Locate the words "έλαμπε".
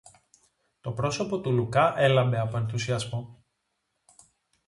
1.99-2.39